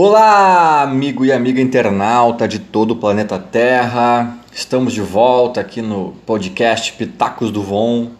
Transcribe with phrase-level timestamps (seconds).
[0.00, 4.38] Olá, amigo e amiga internauta de todo o planeta Terra.
[4.52, 8.12] Estamos de volta aqui no podcast Pitacos do Von.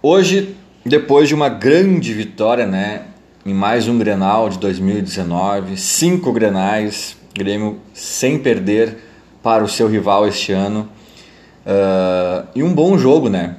[0.00, 0.54] Hoje,
[0.84, 3.06] depois de uma grande vitória, né,
[3.44, 8.96] em mais um Grenal de 2019, cinco Grenais, Grêmio sem perder
[9.42, 10.88] para o seu rival este ano.
[11.66, 13.56] Uh, e um bom jogo, né?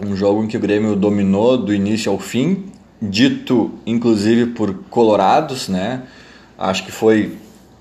[0.00, 2.66] Um jogo em que o Grêmio dominou do início ao fim,
[3.02, 6.02] dito inclusive por colorados, né?
[6.62, 7.32] Acho que foi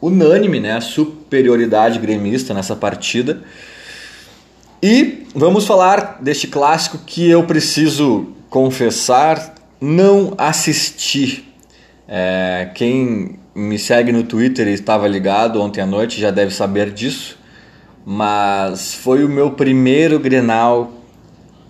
[0.02, 3.44] unânime né, a superioridade gremista nessa partida.
[4.82, 11.48] E vamos falar deste clássico que eu preciso confessar, não assisti.
[12.08, 16.90] É, quem me segue no Twitter e estava ligado ontem à noite já deve saber
[16.90, 17.38] disso,
[18.04, 20.92] mas foi o meu primeiro Grenal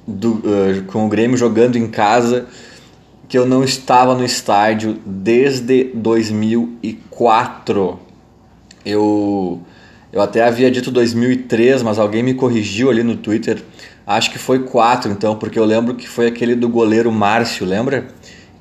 [0.07, 2.48] do, uh, com o Grêmio jogando em casa
[3.31, 7.98] que eu não estava no estádio desde 2004.
[8.85, 9.62] Eu,
[10.12, 13.63] eu até havia dito 2003, mas alguém me corrigiu ali no Twitter.
[14.05, 18.07] Acho que foi 4 então, porque eu lembro que foi aquele do goleiro Márcio, lembra?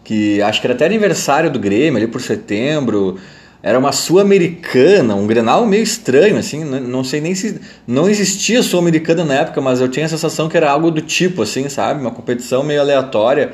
[0.04, 3.18] Que acho que era até aniversário do Grêmio, ali por setembro.
[3.60, 9.24] Era uma sul-americana, um Grenal meio estranho, assim, não sei nem se não existia sul-americana
[9.24, 12.00] na época, mas eu tinha a sensação que era algo do tipo, assim, sabe?
[12.00, 13.52] Uma competição meio aleatória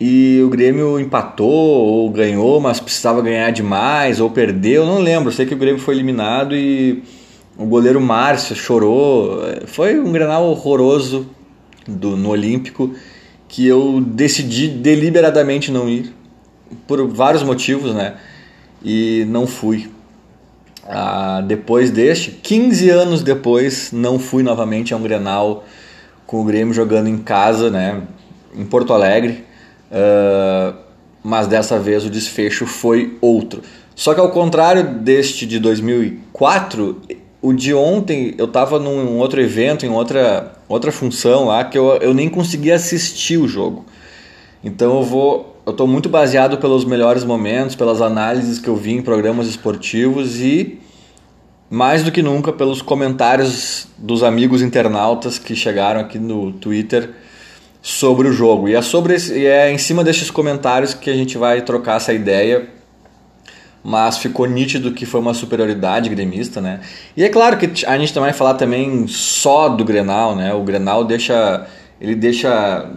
[0.00, 5.30] e o Grêmio empatou ou ganhou, mas precisava ganhar demais ou perdeu, não lembro.
[5.30, 7.02] Sei que o Grêmio foi eliminado e
[7.56, 9.40] o goleiro Márcio chorou.
[9.66, 11.26] Foi um Grenal horroroso
[11.86, 12.94] do, no Olímpico
[13.48, 16.12] que eu decidi deliberadamente não ir
[16.88, 18.16] por vários motivos, né?
[18.84, 19.88] E não fui.
[20.86, 25.64] Ah, depois deste, 15 anos depois, não fui novamente a um Grenal
[26.26, 28.02] com o Grêmio jogando em casa, né?
[28.56, 29.44] Em Porto Alegre.
[29.94, 30.74] Uh,
[31.22, 33.62] mas dessa vez o desfecho foi outro.
[33.94, 37.00] Só que ao contrário deste de 2004,
[37.40, 41.94] o de ontem eu estava num outro evento, em outra, outra função lá, que eu,
[41.98, 43.86] eu nem conseguia assistir o jogo.
[44.62, 45.54] Então eu vou.
[45.64, 50.38] Eu estou muito baseado pelos melhores momentos, pelas análises que eu vi em programas esportivos
[50.40, 50.78] e
[51.70, 57.14] mais do que nunca pelos comentários dos amigos internautas que chegaram aqui no Twitter
[57.84, 58.66] sobre o jogo.
[58.66, 61.98] E é, sobre esse, e é em cima desses comentários que a gente vai trocar
[61.98, 62.66] essa ideia.
[63.82, 66.80] Mas ficou nítido que foi uma superioridade gremista, né?
[67.14, 70.54] E é claro que a gente também vai falar também só do Grenal, né?
[70.54, 71.66] O Grenal deixa.
[72.00, 72.90] Ele deixa.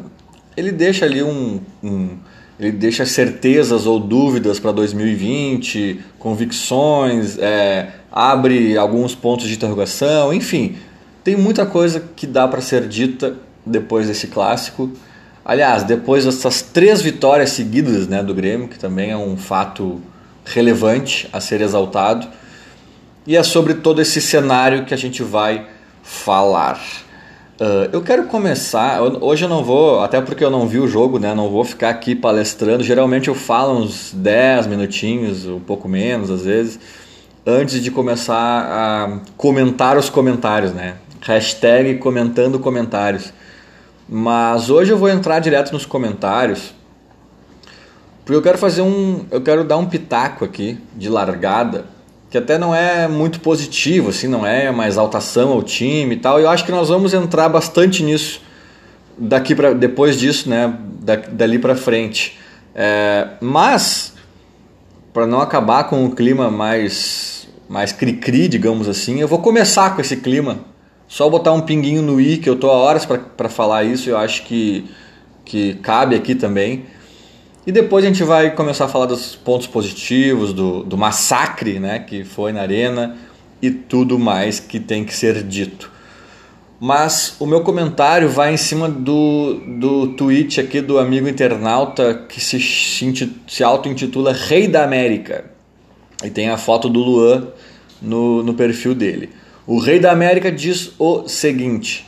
[0.55, 2.17] Ele deixa ali um, um
[2.57, 10.75] ele deixa certezas ou dúvidas para 2020, convicções, é, abre alguns pontos de interrogação, enfim,
[11.23, 13.37] tem muita coisa que dá para ser dita
[13.67, 14.91] depois desse clássico.
[15.43, 20.01] Aliás, depois dessas três vitórias seguidas né, do Grêmio, que também é um fato
[20.45, 22.27] relevante a ser exaltado.
[23.25, 25.67] E é sobre todo esse cenário que a gente vai
[26.01, 26.81] falar.
[27.59, 29.01] Uh, eu quero começar.
[29.01, 31.33] Hoje eu não vou, até porque eu não vi o jogo, né?
[31.33, 32.83] Não vou ficar aqui palestrando.
[32.83, 36.79] Geralmente eu falo uns 10 minutinhos, um pouco menos às vezes,
[37.45, 40.95] antes de começar a comentar os comentários, né?
[41.21, 43.33] Hashtag comentando comentários.
[44.09, 46.73] Mas hoje eu vou entrar direto nos comentários,
[48.23, 51.85] porque eu quero fazer um, eu quero dar um pitaco aqui de largada,
[52.29, 56.39] que até não é muito positivo, assim, não é uma exaltação ao time e tal.
[56.39, 58.41] E eu acho que nós vamos entrar bastante nisso
[59.17, 62.37] daqui para depois disso, né, da, dali para frente.
[62.75, 64.13] É, mas
[65.13, 69.99] para não acabar com o clima mais mais cri-cri, digamos assim, eu vou começar com
[69.99, 70.59] esse clima
[71.07, 74.17] só botar um pinguinho no i, que eu tô há horas para falar isso, eu
[74.17, 74.85] acho que,
[75.45, 76.85] que cabe aqui também.
[77.65, 81.99] E depois a gente vai começar a falar dos pontos positivos, do, do massacre né,
[81.99, 83.17] que foi na arena
[83.61, 85.91] e tudo mais que tem que ser dito.
[86.79, 92.39] Mas o meu comentário vai em cima do, do tweet aqui do amigo internauta que
[92.39, 92.59] se,
[93.47, 95.45] se auto-intitula Rei da América.
[96.23, 97.47] E tem a foto do Luan
[98.01, 99.29] no, no perfil dele.
[99.67, 102.07] O Rei da América diz o seguinte: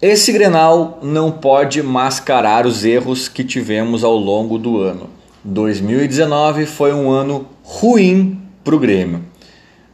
[0.00, 5.10] Esse Grenal não pode mascarar os erros que tivemos ao longo do ano.
[5.44, 9.26] 2019 foi um ano ruim para o Grêmio.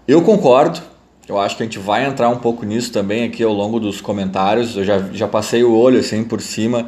[0.06, 0.80] Eu concordo,
[1.28, 4.00] eu acho que a gente vai entrar um pouco nisso também aqui ao longo dos
[4.00, 4.76] comentários.
[4.76, 6.86] Eu já, já passei o olho assim por cima.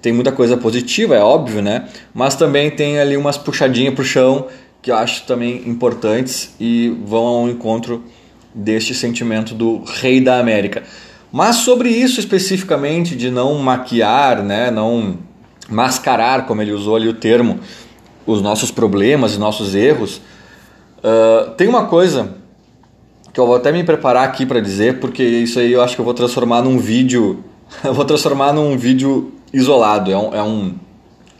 [0.00, 1.88] Tem muita coisa positiva, é óbvio, né?
[2.14, 4.46] Mas também tem ali umas puxadinhas para o chão
[4.80, 8.04] que eu acho também importantes e vão ao encontro
[8.54, 10.82] deste sentimento do rei da América.
[11.30, 15.18] Mas sobre isso especificamente de não maquiar, né, não
[15.68, 17.60] mascarar, como ele usou ali o termo,
[18.26, 20.20] os nossos problemas e nossos erros,
[20.98, 22.34] Uh, tem uma coisa
[23.32, 26.00] que eu vou até me preparar aqui para dizer, porque isso aí eu acho que
[26.00, 27.44] eu vou transformar num vídeo.
[27.84, 30.10] eu vou transformar num vídeo isolado.
[30.10, 30.74] É um, é, um,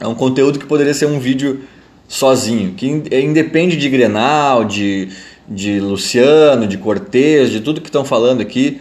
[0.00, 1.62] é um conteúdo que poderia ser um vídeo
[2.06, 5.08] sozinho, que independe de Grenal, de,
[5.48, 8.80] de Luciano, de Cortez, de tudo que estão falando aqui.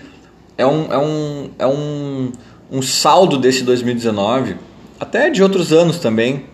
[0.58, 2.32] É um, é um, é um,
[2.72, 4.56] um saldo desse 2019,
[5.00, 6.46] até de outros anos também,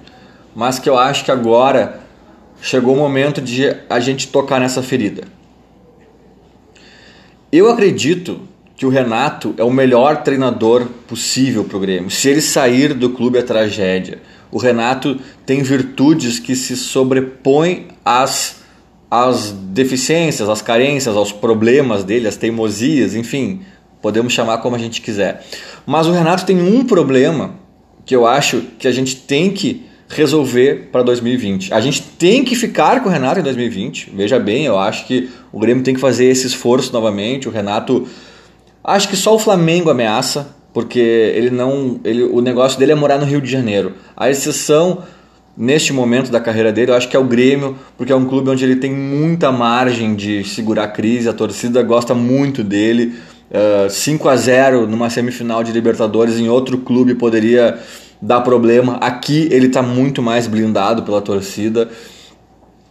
[0.56, 2.01] mas que eu acho que agora
[2.62, 5.24] chegou o momento de a gente tocar nessa ferida.
[7.51, 8.42] Eu acredito
[8.75, 12.10] que o Renato é o melhor treinador possível para o Grêmio.
[12.10, 14.19] Se ele sair do clube é tragédia.
[14.51, 18.62] O Renato tem virtudes que se sobrepõem às,
[19.13, 23.62] às deficiências, às carências, aos problemas dele, às teimosias, enfim,
[24.01, 25.45] podemos chamar como a gente quiser.
[25.86, 27.51] Mas o Renato tem um problema
[28.04, 31.71] que eu acho que a gente tem que resolver para 2020.
[31.71, 34.12] A gente tem que ficar com o Renato em 2020.
[34.15, 37.48] Veja bem, eu acho que o Grêmio tem que fazer esse esforço novamente.
[37.48, 38.07] O Renato,
[38.83, 43.19] acho que só o Flamengo ameaça, porque ele não, ele, o negócio dele é morar
[43.19, 43.94] no Rio de Janeiro.
[44.18, 45.04] A exceção
[45.55, 48.50] neste momento da carreira dele, eu acho que é o Grêmio, porque é um clube
[48.50, 53.13] onde ele tem muita margem de segurar a crise, a torcida gosta muito dele.
[53.51, 57.79] Uh, 5 a 0 numa semifinal de Libertadores em outro clube poderia
[58.23, 58.95] dá problema.
[58.97, 61.89] Aqui ele está muito mais blindado pela torcida.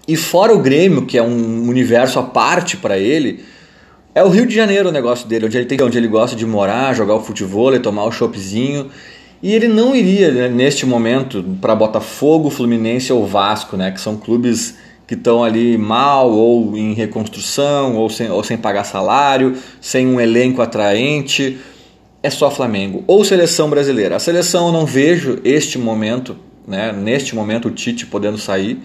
[0.07, 3.43] E fora o Grêmio, que é um universo à parte para ele,
[4.15, 6.45] é o Rio de Janeiro o negócio dele, onde ele, tem, onde ele gosta de
[6.45, 8.91] morar, jogar o futebol, tomar o choppzinho.
[9.43, 14.17] E ele não iria, né, neste momento, para Botafogo, Fluminense ou Vasco, né, que são
[14.17, 20.07] clubes que estão ali mal ou em reconstrução ou sem, ou sem pagar salário, sem
[20.07, 21.59] um elenco atraente
[22.23, 24.17] é só Flamengo ou seleção brasileira.
[24.17, 26.37] A seleção eu não vejo este momento,
[26.67, 28.79] né, neste momento o Tite podendo sair.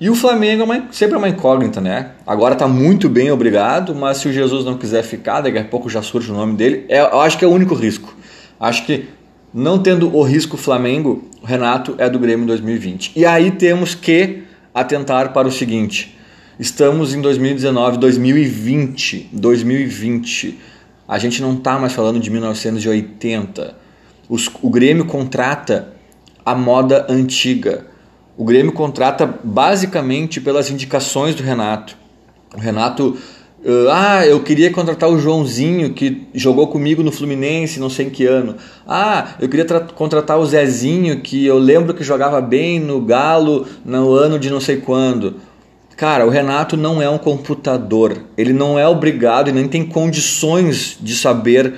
[0.00, 2.12] E o Flamengo é uma, sempre é uma incógnita, né?
[2.24, 5.90] Agora está muito bem, obrigado, mas se o Jesus não quiser ficar, daqui a pouco
[5.90, 6.84] já surge o nome dele.
[6.88, 8.14] É, eu acho que é o único risco.
[8.60, 9.08] Acho que
[9.52, 13.12] não tendo o risco Flamengo, o Renato é do Grêmio 2020.
[13.16, 14.42] E aí temos que
[14.74, 16.16] atentar para o seguinte:
[16.58, 20.58] estamos em 2019, 2020, 2020
[21.08, 23.74] a gente não está mais falando de 1980.
[24.28, 25.94] Os, o Grêmio contrata
[26.44, 27.86] a moda antiga.
[28.36, 31.96] O Grêmio contrata basicamente pelas indicações do Renato.
[32.54, 33.16] O Renato,
[33.64, 38.10] uh, ah, eu queria contratar o Joãozinho que jogou comigo no Fluminense, não sei em
[38.10, 38.56] que ano.
[38.86, 39.64] Ah, eu queria
[39.94, 44.60] contratar o Zezinho que eu lembro que jogava bem no Galo no ano de não
[44.60, 45.36] sei quando.
[45.96, 48.18] Cara, o Renato não é um computador.
[48.36, 51.74] Ele não é obrigado e nem tem condições de saber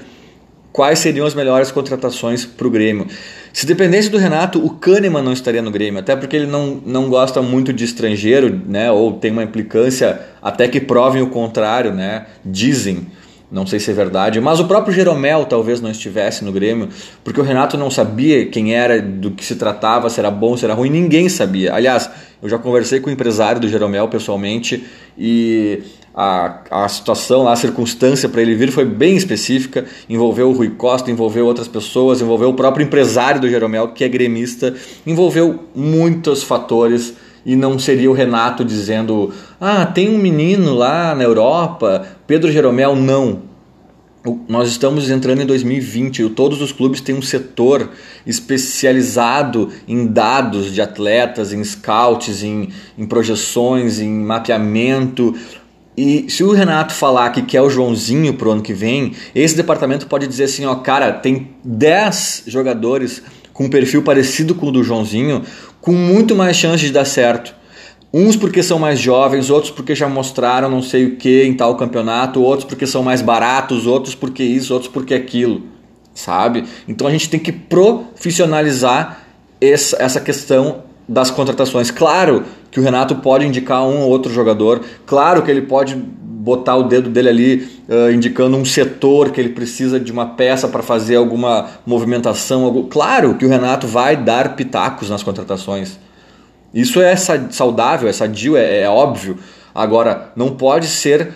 [0.72, 3.06] quais seriam as melhores contratações para o Grêmio.
[3.52, 7.08] Se dependesse do Renato, o Kahneman não estaria no Grêmio, até porque ele não, não
[7.08, 8.90] gosta muito de estrangeiro, né?
[8.90, 12.26] Ou tem uma implicância até que provem o contrário, né?
[12.44, 13.06] Dizem.
[13.50, 16.88] Não sei se é verdade, mas o próprio Jeromel talvez não estivesse no Grêmio,
[17.24, 20.64] porque o Renato não sabia quem era, do que se tratava, se era bom, se
[20.64, 21.74] era ruim, ninguém sabia.
[21.74, 22.08] Aliás,
[22.40, 24.84] eu já conversei com o empresário do Jeromel pessoalmente
[25.18, 25.82] e
[26.14, 31.10] a, a situação, a circunstância para ele vir foi bem específica, envolveu o Rui Costa,
[31.10, 34.74] envolveu outras pessoas, envolveu o próprio empresário do Jeromel, que é gremista,
[35.06, 37.14] envolveu muitos fatores
[37.44, 42.96] e não seria o Renato dizendo: ah, tem um menino lá na Europa, Pedro Jeromel.
[42.96, 43.50] Não.
[44.46, 47.88] Nós estamos entrando em 2020 e todos os clubes têm um setor
[48.26, 52.68] especializado em dados de atletas, em scouts, em,
[52.98, 55.34] em projeções, em mapeamento.
[55.96, 60.06] E se o Renato falar que quer o Joãozinho pro ano que vem, esse departamento
[60.06, 65.42] pode dizer assim: ó, cara, tem 10 jogadores com perfil parecido com o do Joãozinho,
[65.80, 67.54] com muito mais chance de dar certo.
[68.12, 71.76] Uns porque são mais jovens, outros porque já mostraram não sei o que em tal
[71.76, 75.62] campeonato, outros porque são mais baratos, outros porque isso, outros porque aquilo,
[76.12, 76.64] sabe?
[76.88, 79.24] Então a gente tem que profissionalizar
[79.60, 81.90] essa questão das contratações.
[81.90, 86.76] Claro que o Renato pode indicar um ou outro jogador, claro que ele pode botar
[86.76, 90.82] o dedo dele ali uh, indicando um setor que ele precisa de uma peça para
[90.82, 92.64] fazer alguma movimentação.
[92.64, 92.84] Algo...
[92.84, 95.98] Claro que o Renato vai dar pitacos nas contratações.
[96.72, 99.36] Isso é saudável, é sadio, é, é óbvio.
[99.74, 101.32] Agora, não pode ser,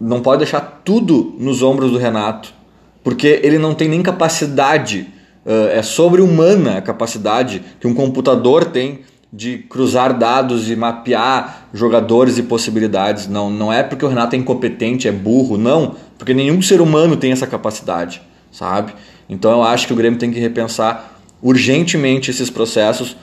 [0.00, 2.54] não pode deixar tudo nos ombros do Renato,
[3.02, 5.08] porque ele não tem nem capacidade,
[5.48, 9.00] uh, é sobre-humana a capacidade que um computador tem
[9.32, 13.26] de cruzar dados e mapear jogadores e possibilidades.
[13.26, 17.16] Não, não é porque o Renato é incompetente, é burro, não, porque nenhum ser humano
[17.16, 18.94] tem essa capacidade, sabe?
[19.28, 23.16] Então eu acho que o Grêmio tem que repensar urgentemente esses processos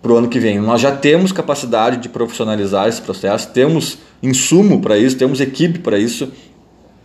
[0.00, 0.60] para o ano que vem.
[0.60, 5.98] Nós já temos capacidade de profissionalizar esse processo, temos insumo para isso, temos equipe para
[5.98, 6.32] isso,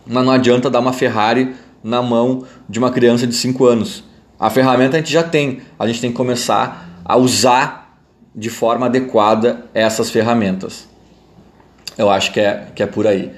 [0.06, 4.04] mas não adianta dar uma Ferrari na mão de uma criança de 5 anos.
[4.38, 7.98] A ferramenta a gente já tem, a gente tem que começar a usar
[8.34, 10.88] de forma adequada essas ferramentas.
[11.96, 13.30] Eu acho que é, que é por aí.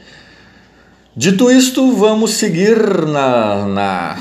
[1.15, 4.19] Dito isto, vamos seguir na, na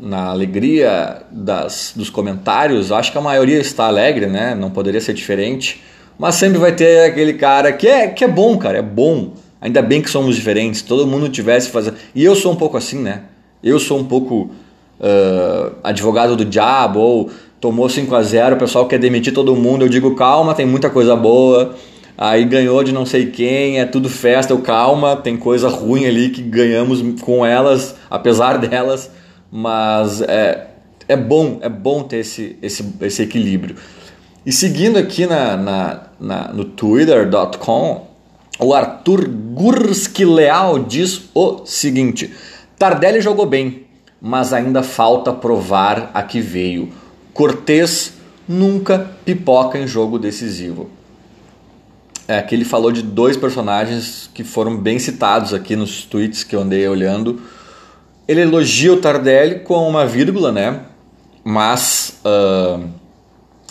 [0.00, 2.92] na alegria das, dos comentários.
[2.92, 4.54] Acho que a maioria está alegre, né?
[4.54, 5.82] Não poderia ser diferente.
[6.18, 9.34] Mas sempre vai ter aquele cara que é, que é bom, cara, é bom.
[9.60, 10.82] Ainda bem que somos diferentes.
[10.82, 11.96] Todo mundo tivesse fazendo.
[12.14, 13.22] E eu sou um pouco assim, né?
[13.62, 14.50] Eu sou um pouco
[15.00, 19.84] uh, advogado do diabo, ou tomou 5 a 0 o pessoal quer demitir todo mundo.
[19.84, 21.74] Eu digo, calma, tem muita coisa boa.
[22.18, 26.30] Aí ganhou de não sei quem, é tudo festa, eu calma, tem coisa ruim ali
[26.30, 29.10] que ganhamos com elas, apesar delas
[29.50, 30.66] mas é,
[31.08, 33.76] é bom, é bom ter esse, esse, esse equilíbrio.
[34.44, 38.06] E seguindo aqui na, na, na no twitter.com,
[38.58, 42.32] o Arthur Gurski Leal diz o seguinte:
[42.78, 43.85] Tardelli jogou bem,
[44.20, 46.92] mas ainda falta provar a que veio.
[47.32, 48.14] Cortez
[48.48, 50.90] nunca pipoca em jogo decisivo.
[52.28, 56.56] É, aqui ele falou de dois personagens que foram bem citados aqui nos tweets que
[56.56, 57.40] eu andei olhando
[58.28, 60.80] ele elogia o Tardelli com uma vírgula, né?
[61.44, 62.84] Mas, uh,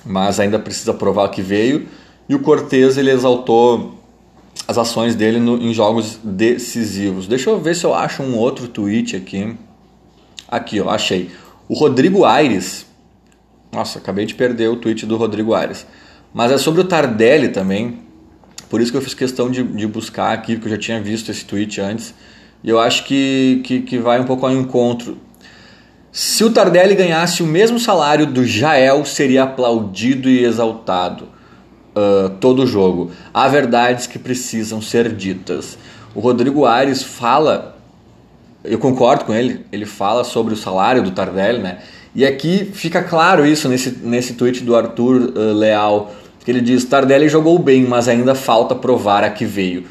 [0.05, 1.87] mas ainda precisa provar que veio.
[2.27, 3.95] E o Cortez ele exaltou
[4.67, 7.27] as ações dele no, em jogos decisivos.
[7.27, 9.55] Deixa eu ver se eu acho um outro tweet aqui.
[10.47, 11.31] Aqui, ó, achei.
[11.67, 12.85] O Rodrigo Aires.
[13.71, 15.85] Nossa, acabei de perder o tweet do Rodrigo Aires.
[16.33, 17.99] Mas é sobre o Tardelli também.
[18.69, 21.29] Por isso que eu fiz questão de, de buscar aqui, porque eu já tinha visto
[21.29, 22.13] esse tweet antes.
[22.63, 25.17] E eu acho que, que, que vai um pouco ao encontro.
[26.11, 31.27] Se o Tardelli ganhasse o mesmo salário do Jael, seria aplaudido e exaltado
[31.95, 33.11] uh, todo o jogo.
[33.33, 35.77] Há verdades que precisam ser ditas.
[36.13, 37.74] O Rodrigo Ares fala,
[38.67, 41.79] eu concordo com ele, ele fala sobre o salário do Tardelli, né?
[42.15, 46.85] E aqui fica claro isso nesse, nesse tweet do Arthur uh, Leal, que ele diz:
[46.85, 49.83] Tardelli jogou bem, mas ainda falta provar a que veio.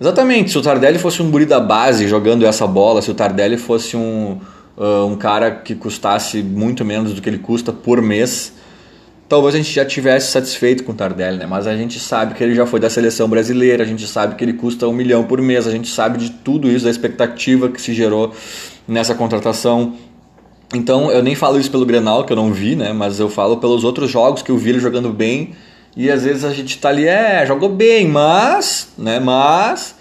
[0.00, 3.56] Exatamente, se o Tardelli fosse um guri da base jogando essa bola, se o Tardelli
[3.56, 4.38] fosse um,
[4.76, 8.52] uh, um cara que custasse muito menos do que ele custa por mês,
[9.28, 11.46] talvez a gente já tivesse satisfeito com o Tardelli, né?
[11.46, 14.44] Mas a gente sabe que ele já foi da seleção brasileira, a gente sabe que
[14.44, 17.80] ele custa um milhão por mês, a gente sabe de tudo isso, da expectativa que
[17.80, 18.32] se gerou
[18.86, 19.94] nessa contratação.
[20.74, 22.92] Então eu nem falo isso pelo Grenal, que eu não vi, né?
[22.92, 25.54] Mas eu falo pelos outros jogos que eu vi ele jogando bem
[25.96, 29.95] e às vezes a gente tá ali, é, jogou bem, mas, né, mas.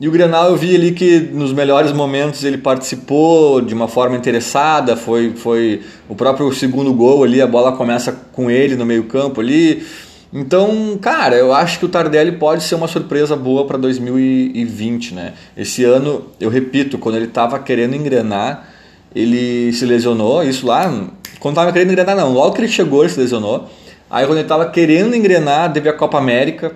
[0.00, 4.16] E o Grenal eu vi ali que nos melhores momentos ele participou de uma forma
[4.16, 9.42] interessada, foi, foi o próprio segundo gol ali, a bola começa com ele no meio-campo
[9.42, 9.86] ali.
[10.32, 15.34] Então, cara, eu acho que o Tardelli pode ser uma surpresa boa para 2020, né?
[15.54, 18.70] Esse ano, eu repito, quando ele estava querendo engrenar,
[19.14, 20.84] ele se lesionou, isso lá,
[21.40, 23.68] quando estava querendo engrenar não, logo que ele chegou ele se lesionou.
[24.10, 26.72] Aí quando ele estava querendo engrenar, teve a Copa América.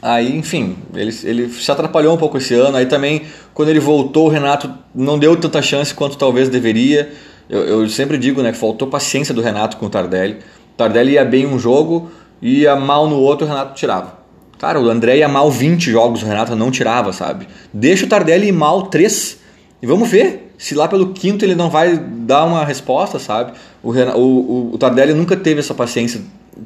[0.00, 2.76] Aí, enfim, ele, ele se atrapalhou um pouco esse ano.
[2.76, 7.12] Aí também, quando ele voltou, o Renato não deu tanta chance quanto talvez deveria.
[7.48, 10.34] Eu, eu sempre digo né, que faltou paciência do Renato com o Tardelli.
[10.74, 14.18] O Tardelli ia bem um jogo, ia mal no outro, o Renato tirava.
[14.58, 17.48] Cara, o André ia mal 20 jogos, o Renato não tirava, sabe?
[17.72, 19.38] Deixa o Tardelli ir mal 3
[19.80, 23.52] e vamos ver se lá pelo quinto ele não vai dar uma resposta, sabe?
[23.80, 26.20] O, Renato, o, o, Tardelli nunca teve essa paciência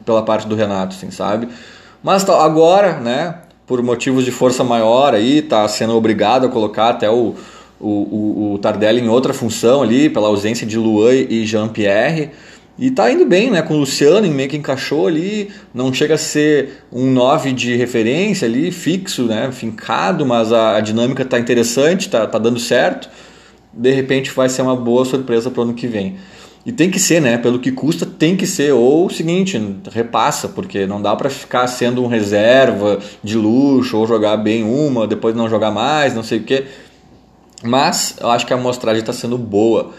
[0.06, 1.48] pela parte do Renato, assim, sabe?
[2.02, 6.90] Mas tá, agora, né, por motivos de força maior aí, tá sendo obrigado a colocar
[6.90, 7.34] até o,
[7.80, 12.30] o, o, o Tardelli em outra função ali, pela ausência de Luan e Jean-Pierre.
[12.78, 13.60] E tá indo bem, né?
[13.62, 18.48] Com o Luciano meio que encaixou ali, não chega a ser um 9 de referência
[18.48, 19.52] ali, fixo, né?
[19.52, 23.08] Fincado, mas a, a dinâmica tá interessante, tá, tá dando certo
[23.72, 26.16] de repente vai ser uma boa surpresa para o ano que vem.
[26.64, 27.36] E tem que ser, né?
[27.38, 28.72] Pelo que custa, tem que ser.
[28.72, 34.06] Ou o seguinte, repassa, porque não dá para ficar sendo um reserva de luxo, ou
[34.06, 36.66] jogar bem uma, depois não jogar mais, não sei o quê.
[37.64, 39.90] Mas eu acho que a amostragem está sendo boa.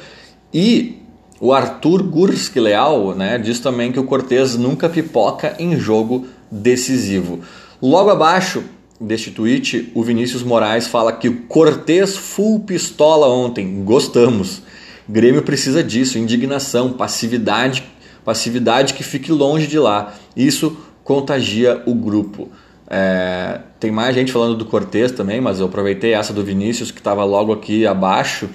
[0.53, 1.00] E
[1.39, 7.41] o Arthur Gurski Leal né, diz também que o Cortez nunca pipoca em jogo decisivo.
[7.82, 8.63] Logo abaixo,
[9.00, 13.84] deste tweet, o Vinícius Moraes fala que o Cortez full pistola ontem.
[13.84, 14.62] Gostamos.
[15.07, 17.83] Grêmio precisa disso, indignação, passividade,
[18.24, 20.13] passividade que fique longe de lá.
[20.36, 22.50] Isso contagia o grupo.
[22.89, 27.00] É, tem mais gente falando do Cortez também, mas eu aproveitei essa do Vinícius que
[27.00, 28.50] estava logo aqui abaixo.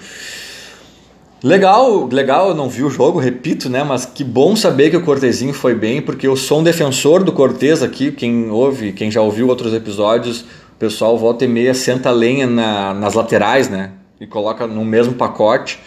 [1.41, 3.83] Legal, legal, eu não vi o jogo, repito, né?
[3.83, 7.31] Mas que bom saber que o Cortezinho foi bem, porque eu sou um defensor do
[7.31, 8.11] Cortez aqui.
[8.11, 12.93] Quem ouve, quem já ouviu outros episódios, o pessoal volta e meia senta lenha na,
[12.93, 13.91] nas laterais, né?
[14.19, 15.79] E coloca no mesmo pacote.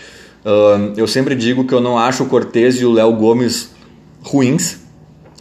[0.45, 3.71] Uh, eu sempre digo que eu não acho o Cortez e o Léo Gomes
[4.23, 4.79] ruins,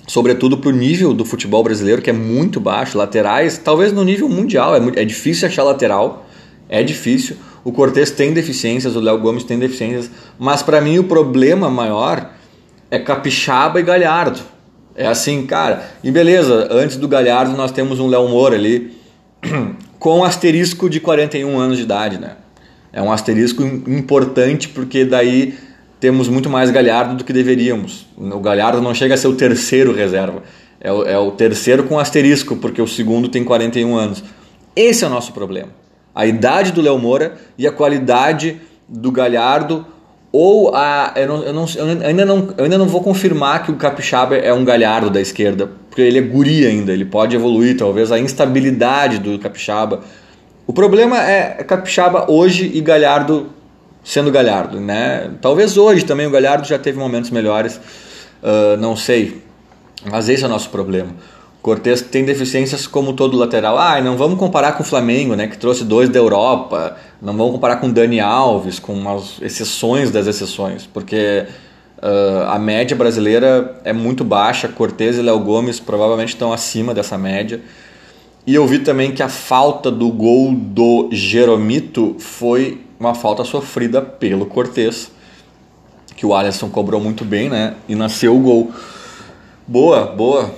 [0.07, 2.97] sobretudo para o nível do futebol brasileiro, que é muito baixo.
[2.97, 6.25] Laterais, talvez no nível mundial, é, é difícil achar lateral,
[6.69, 7.35] é difícil.
[7.63, 12.31] O Cortez tem deficiências, o Léo Gomes tem deficiências, mas para mim o problema maior
[12.89, 14.39] é Capixaba e Galhardo.
[14.95, 15.89] É assim, cara.
[16.03, 18.91] E beleza, antes do Galhardo nós temos um Léo Moura ali
[19.97, 22.35] com asterisco de 41 anos de idade, né?
[22.93, 25.53] É um asterisco importante porque daí
[25.99, 28.07] temos muito mais Galhardo do que deveríamos.
[28.17, 30.43] O Galhardo não chega a ser o terceiro reserva.
[30.79, 34.23] É o, é o terceiro com asterisco, porque o segundo tem 41 anos.
[34.75, 35.81] Esse é o nosso problema
[36.13, 38.57] a idade do Léo Moura e a qualidade
[38.87, 39.85] do Galhardo
[40.31, 43.71] ou a eu, não, eu, não, eu, ainda não, eu ainda não vou confirmar que
[43.71, 47.77] o Capixaba é um Galhardo da esquerda, porque ele é guri ainda, ele pode evoluir,
[47.77, 50.01] talvez a instabilidade do Capixaba.
[50.67, 53.49] O problema é Capixaba hoje e Galhardo
[54.03, 55.31] sendo Galhardo, né?
[55.41, 57.79] Talvez hoje também o Galhardo já teve momentos melhores,
[58.41, 59.41] uh, não sei,
[60.09, 61.09] mas esse é o nosso problema.
[61.61, 63.77] Cortez tem deficiências como todo lateral.
[63.77, 66.97] Ah, não vamos comparar com o Flamengo, né, que trouxe dois da Europa.
[67.21, 71.45] Não vamos comparar com o Dani Alves, com as exceções das exceções, porque
[72.01, 74.67] uh, a média brasileira é muito baixa.
[74.67, 77.61] Cortez e Léo Gomes provavelmente estão acima dessa média.
[78.45, 84.01] E eu vi também que a falta do gol do Jeromito foi uma falta sofrida
[84.01, 85.11] pelo Cortez,
[86.15, 87.75] que o Alisson cobrou muito bem, né?
[87.87, 88.71] E nasceu o gol.
[89.67, 90.51] Boa, boa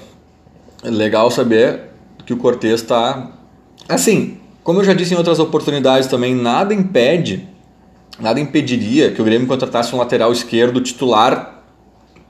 [0.83, 1.81] legal saber
[2.25, 3.31] que o Cortez está.
[3.87, 7.47] Assim, como eu já disse em outras oportunidades também, nada impede,
[8.19, 11.62] nada impediria que o Grêmio contratasse um lateral esquerdo titular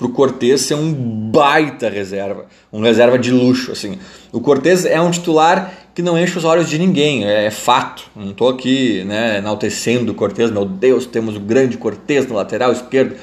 [0.03, 0.91] para o Cortez ser um
[1.31, 3.72] baita reserva, um reserva de luxo.
[3.72, 3.98] assim.
[4.33, 8.03] O Cortez é um titular que não enche os olhos de ninguém, é, é fato.
[8.13, 12.74] Não estou aqui né, enaltecendo o Cortez, meu Deus, temos o grande Cortez no lateral
[12.74, 13.16] esquerdo.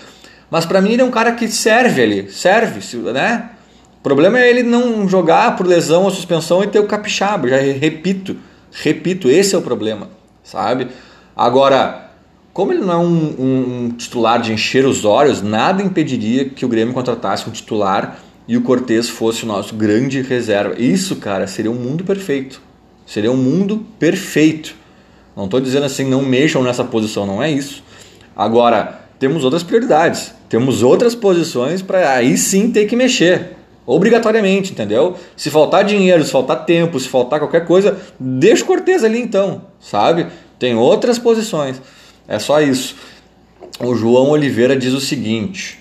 [0.50, 3.50] Mas para mim ele é um cara que serve ali, serve, né?
[3.98, 7.46] O problema é ele não jogar por lesão ou suspensão e ter o capixaba.
[7.48, 8.36] Já repito,
[8.72, 10.08] repito, esse é o problema,
[10.42, 10.88] sabe?
[11.36, 12.09] Agora,
[12.60, 16.62] como ele não é um, um, um titular de encher os olhos, nada impediria que
[16.62, 20.74] o Grêmio contratasse um titular e o Cortez fosse o nosso grande reserva.
[20.78, 22.60] Isso, cara, seria um mundo perfeito.
[23.06, 24.74] Seria um mundo perfeito.
[25.34, 27.82] Não estou dizendo assim, não mexam nessa posição, não é isso.
[28.36, 30.34] Agora, temos outras prioridades.
[30.50, 33.56] Temos outras posições para aí sim ter que mexer.
[33.86, 35.16] Obrigatoriamente, entendeu?
[35.34, 39.62] Se faltar dinheiro, se faltar tempo, se faltar qualquer coisa, deixa o Cortez ali então,
[39.80, 40.26] sabe?
[40.58, 41.80] Tem outras posições.
[42.30, 42.94] É só isso.
[43.80, 45.80] O João Oliveira diz o seguinte: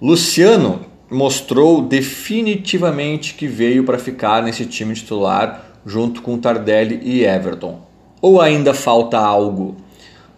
[0.00, 7.80] Luciano mostrou definitivamente que veio para ficar nesse time titular junto com Tardelli e Everton.
[8.20, 9.76] Ou ainda falta algo?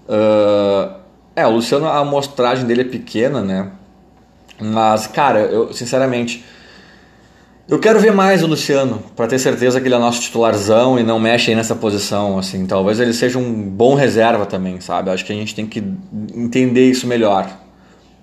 [0.09, 0.95] Uh,
[1.35, 3.73] é, o Luciano, a amostragem dele é pequena, né?
[4.61, 6.45] Mas, cara, eu sinceramente
[7.67, 11.03] eu quero ver mais o Luciano, para ter certeza que ele é nosso titularzão e
[11.03, 12.67] não mexe aí nessa posição, assim.
[12.67, 15.11] Talvez ele seja um bom reserva também, sabe?
[15.11, 15.83] Acho que a gente tem que
[16.35, 17.49] entender isso melhor.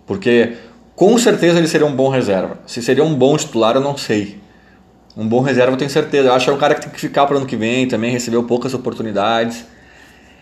[0.06, 0.54] Porque
[0.96, 2.60] com certeza ele seria um bom reserva.
[2.68, 4.40] Se seria um bom titular, eu não sei.
[5.18, 6.28] Um bom reserva eu tenho certeza.
[6.28, 8.12] Eu acho que é um cara que tem que ficar para ano que vem também,
[8.12, 9.66] recebeu poucas oportunidades.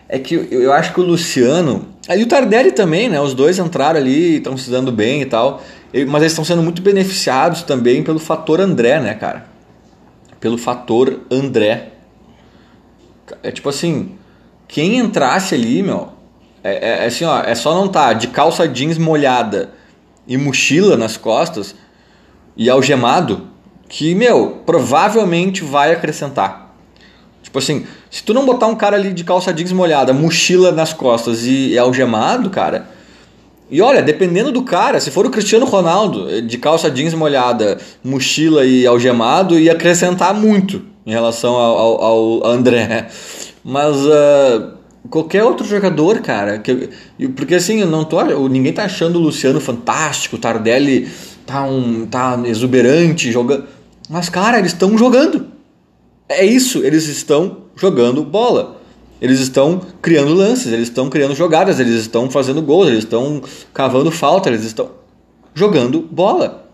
[0.08, 1.86] É que eu acho que o Luciano.
[2.10, 3.20] Aí o Tardelli também, né?
[3.20, 5.62] Os dois entraram ali, estão se dando bem e tal.
[6.08, 9.46] Mas eles estão sendo muito beneficiados também pelo fator André, né, cara?
[10.40, 11.92] Pelo fator André.
[13.44, 14.16] É tipo assim,
[14.66, 16.08] quem entrasse ali, meu,
[16.64, 19.70] é, é, é assim, ó, é só não tá de calça jeans molhada
[20.26, 21.76] e mochila nas costas
[22.56, 23.46] e algemado
[23.88, 26.74] que, meu, provavelmente vai acrescentar.
[27.40, 30.92] Tipo assim, se tu não botar um cara ali de calça jeans molhada, mochila nas
[30.92, 32.88] costas e, e algemado, cara,
[33.70, 38.64] e olha, dependendo do cara, se for o Cristiano Ronaldo, de calça jeans molhada, mochila
[38.64, 42.04] e algemado, ia acrescentar muito em relação ao, ao,
[42.44, 43.06] ao André.
[43.62, 44.72] Mas uh,
[45.08, 46.90] qualquer outro jogador, cara, que,
[47.36, 51.08] porque assim, eu não tô, ninguém tá achando o Luciano fantástico, o Tardelli
[51.46, 53.64] tá, um, tá exuberante, jogando.
[54.08, 55.46] Mas, cara, eles estão jogando.
[56.30, 58.80] É isso, eles estão jogando bola.
[59.20, 63.42] Eles estão criando lances, eles estão criando jogadas, eles estão fazendo gols, eles estão
[63.74, 64.92] cavando falta, eles estão
[65.52, 66.70] jogando bola.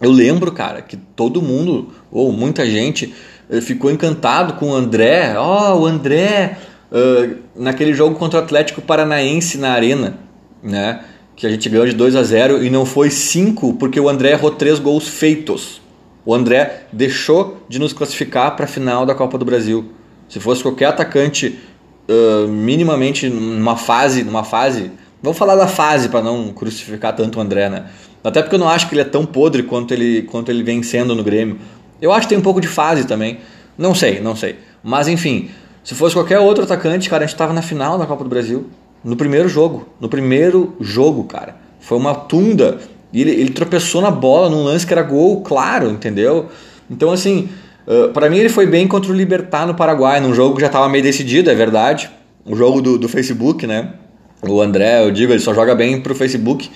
[0.00, 3.14] Eu lembro, cara, que todo mundo, ou muita gente,
[3.50, 5.34] eh, ficou encantado com o André.
[5.36, 6.56] Ó, oh, o André,
[6.90, 10.18] uh, naquele jogo contra o Atlético Paranaense na Arena.
[10.62, 11.04] né?
[11.36, 14.32] Que a gente ganhou de 2 a 0 e não foi 5 porque o André
[14.32, 15.80] errou três gols feitos.
[16.28, 19.92] O André deixou de nos classificar para a final da Copa do Brasil.
[20.28, 21.58] Se fosse qualquer atacante
[22.06, 24.90] uh, minimamente numa fase, numa fase,
[25.22, 27.86] vamos falar da fase para não crucificar tanto o André, né?
[28.22, 30.82] Até porque eu não acho que ele é tão podre quanto ele, quanto ele vem
[30.82, 31.56] sendo no Grêmio.
[31.98, 33.38] Eu acho que tem um pouco de fase também.
[33.78, 34.56] Não sei, não sei.
[34.84, 35.48] Mas enfim,
[35.82, 38.66] se fosse qualquer outro atacante, cara, a gente estava na final da Copa do Brasil.
[39.02, 39.88] No primeiro jogo.
[39.98, 41.56] No primeiro jogo, cara.
[41.80, 42.80] Foi uma tunda.
[43.12, 46.46] E ele, ele tropeçou na bola num lance que era gol, claro, entendeu?
[46.90, 47.48] Então, assim,
[47.86, 50.66] uh, para mim ele foi bem contra o Libertar no Paraguai, num jogo que já
[50.66, 52.10] estava meio decidido, é verdade.
[52.44, 53.94] O jogo do, do Facebook, né?
[54.42, 56.70] O André, eu digo, ele só joga bem pro Facebook.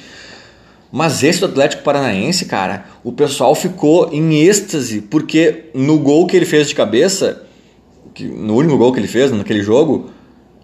[0.91, 6.37] Mas esse do Atlético Paranaense, cara, o pessoal ficou em êxtase, porque no gol que
[6.37, 7.47] ele fez de cabeça,
[8.13, 10.11] que, no único gol que ele fez naquele jogo,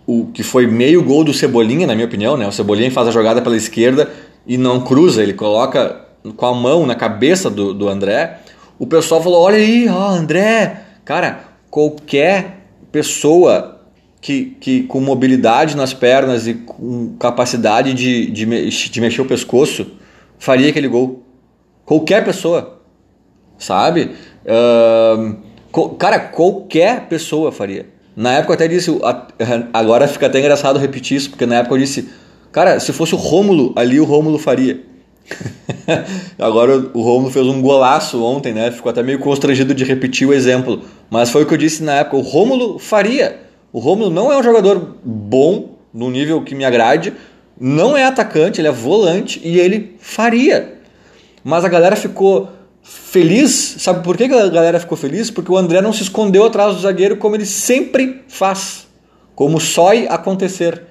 [0.06, 2.46] o que foi meio gol do Cebolinha, na minha opinião, né?
[2.46, 4.10] O Cebolinha faz a jogada pela esquerda
[4.48, 6.04] e não cruza, ele coloca
[6.36, 8.40] com a mão na cabeça do, do André.
[8.78, 10.84] O pessoal falou: olha aí, ó, André.
[11.04, 13.82] Cara, qualquer pessoa
[14.20, 18.44] que, que com mobilidade nas pernas e com capacidade de, de,
[18.90, 19.86] de mexer o pescoço
[20.38, 21.22] faria aquele gol.
[21.84, 22.80] Qualquer pessoa,
[23.58, 24.12] sabe?
[24.44, 27.86] Uh, cara, qualquer pessoa faria.
[28.16, 28.90] Na época eu até disse,
[29.72, 32.08] agora fica até engraçado repetir isso, porque na época eu disse,
[32.52, 34.84] cara, se fosse o Rômulo ali, o Rômulo faria.
[36.38, 38.70] agora o Rômulo fez um golaço ontem, né?
[38.70, 41.94] Ficou até meio constrangido de repetir o exemplo, mas foi o que eu disse na
[41.94, 43.40] época, o Rômulo faria.
[43.72, 47.12] O Rômulo não é um jogador bom no nível que me agrade,
[47.60, 50.78] não é atacante, ele é volante e ele faria.
[51.44, 52.48] Mas a galera ficou
[52.82, 55.30] feliz, sabe por que a galera ficou feliz?
[55.30, 58.86] Porque o André não se escondeu atrás do zagueiro como ele sempre faz,
[59.34, 60.82] como só acontecer.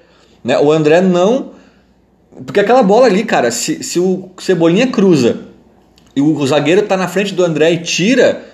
[0.42, 0.58] Né?
[0.58, 1.50] O André não.
[2.44, 5.40] Porque aquela bola ali, cara, se, se o Cebolinha cruza
[6.14, 8.44] e o zagueiro tá na frente do André e tira,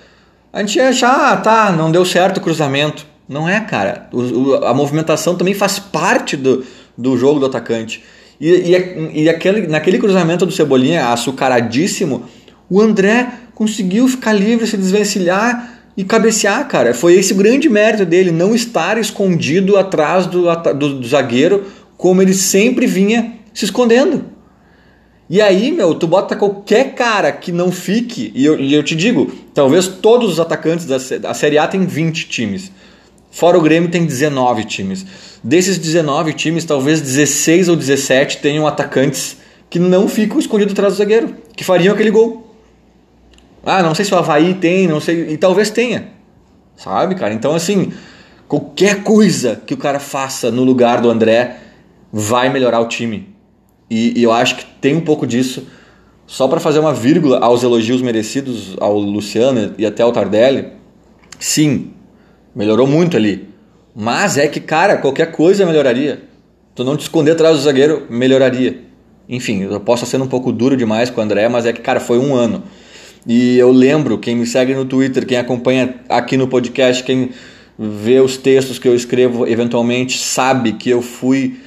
[0.51, 3.05] a gente ia achar, ah, tá, não deu certo o cruzamento.
[3.27, 4.07] Não é, cara.
[4.11, 6.63] O, a movimentação também faz parte do,
[6.97, 8.03] do jogo do atacante.
[8.39, 12.23] E, e, e aquele, naquele cruzamento do Cebolinha, açucaradíssimo,
[12.69, 16.93] o André conseguiu ficar livre, se desvencilhar e cabecear, cara.
[16.93, 21.65] Foi esse o grande mérito dele, não estar escondido atrás do, do, do zagueiro,
[21.97, 24.25] como ele sempre vinha se escondendo.
[25.27, 28.95] E aí, meu, tu bota qualquer cara que não fique, e eu, e eu te
[28.95, 32.71] digo, talvez todos os atacantes da, Série A tem 20 times.
[33.31, 35.05] Fora o Grêmio tem 19 times.
[35.43, 39.37] Desses 19 times, talvez 16 ou 17 tenham atacantes
[39.69, 42.44] que não ficam escondidos atrás do zagueiro, que fariam aquele gol.
[43.65, 46.09] Ah, não sei se o Havaí tem, não sei, e talvez tenha.
[46.75, 47.33] Sabe, cara?
[47.33, 47.91] Então, assim,
[48.47, 51.57] qualquer coisa que o cara faça no lugar do André
[52.11, 53.33] vai melhorar o time.
[53.89, 55.67] E, e eu acho que tem um pouco disso.
[56.27, 60.69] Só para fazer uma vírgula aos elogios merecidos ao Luciano e até ao Tardelli,
[61.39, 61.93] sim,
[62.55, 63.49] Melhorou muito ali.
[63.93, 66.23] Mas é que, cara, qualquer coisa melhoraria.
[66.73, 68.79] Tu não te esconder atrás do zagueiro, melhoraria.
[69.27, 71.99] Enfim, eu posso sendo um pouco duro demais com o André, mas é que, cara,
[71.99, 72.63] foi um ano.
[73.25, 77.31] E eu lembro, quem me segue no Twitter, quem acompanha aqui no podcast, quem
[77.77, 81.59] vê os textos que eu escrevo eventualmente, sabe que eu fui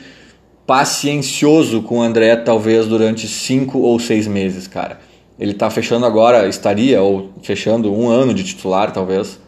[0.66, 5.00] paciencioso com o André, talvez durante cinco ou seis meses, cara.
[5.38, 9.38] Ele tá fechando agora, estaria, ou fechando um ano de titular, talvez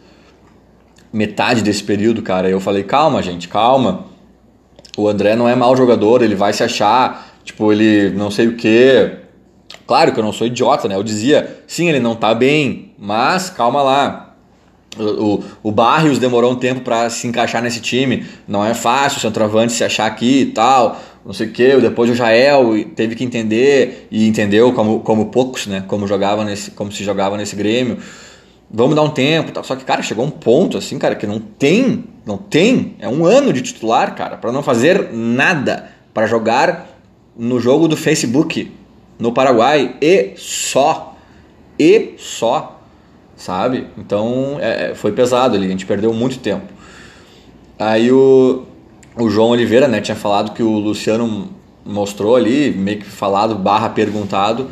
[1.13, 4.07] metade desse período, cara, eu falei, calma, gente, calma.
[4.97, 8.57] O André não é mau jogador, ele vai se achar, tipo, ele não sei o
[8.57, 9.13] quê.
[9.91, 10.95] Claro que eu não sou idiota, né?
[10.95, 14.37] Eu dizia, sim, ele não tá bem, mas calma lá.
[14.97, 18.25] O, o, o Barrios demorou um tempo para se encaixar nesse time.
[18.47, 20.97] Não é fácil o centroavante se achar aqui e tal.
[21.27, 21.77] Não sei o que.
[21.79, 25.83] Depois o Jael teve que entender e entendeu como, como poucos, né?
[25.89, 27.99] Como jogava nesse, como se jogava nesse Grêmio
[28.71, 29.65] vamos dar um tempo, tal.
[29.65, 33.27] Só que, cara, chegou um ponto assim, cara, que não tem, não tem, é um
[33.27, 36.87] ano de titular, cara, para não fazer nada, para jogar
[37.37, 38.71] no jogo do Facebook
[39.21, 41.15] no Paraguai e só,
[41.79, 42.81] e só,
[43.37, 43.87] sabe?
[43.97, 46.67] Então, é, é foi pesado ali, a gente perdeu muito tempo.
[47.79, 48.65] Aí o,
[49.17, 51.49] o João Oliveira, né, tinha falado que o Luciano
[51.85, 54.69] mostrou ali, meio que falado, barra perguntado,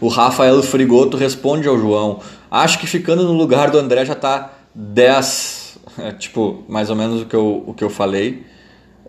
[0.00, 2.20] o Rafael Frigoto responde ao João,
[2.52, 7.22] Acho que ficando no lugar do André já está 10, é, tipo, mais ou menos
[7.22, 8.44] o que eu, o que eu falei.